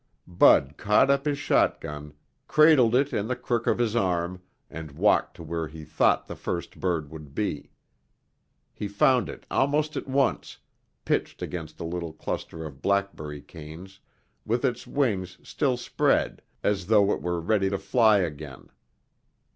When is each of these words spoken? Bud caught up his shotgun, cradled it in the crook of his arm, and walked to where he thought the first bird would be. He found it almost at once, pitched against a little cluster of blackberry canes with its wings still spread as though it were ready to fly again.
Bud 0.25 0.77
caught 0.77 1.11
up 1.11 1.25
his 1.25 1.37
shotgun, 1.37 2.15
cradled 2.47 2.95
it 2.95 3.13
in 3.13 3.27
the 3.27 3.35
crook 3.35 3.67
of 3.67 3.77
his 3.77 3.95
arm, 3.95 4.41
and 4.67 4.93
walked 4.93 5.35
to 5.35 5.43
where 5.43 5.67
he 5.67 5.85
thought 5.85 6.25
the 6.25 6.35
first 6.35 6.79
bird 6.79 7.11
would 7.11 7.35
be. 7.35 7.69
He 8.73 8.87
found 8.87 9.29
it 9.29 9.45
almost 9.51 9.95
at 9.95 10.07
once, 10.07 10.57
pitched 11.05 11.43
against 11.43 11.79
a 11.79 11.83
little 11.85 12.13
cluster 12.13 12.65
of 12.65 12.81
blackberry 12.81 13.43
canes 13.43 13.99
with 14.43 14.65
its 14.65 14.87
wings 14.87 15.37
still 15.43 15.77
spread 15.77 16.41
as 16.63 16.87
though 16.87 17.11
it 17.11 17.21
were 17.21 17.39
ready 17.39 17.69
to 17.69 17.77
fly 17.77 18.21
again. 18.21 18.69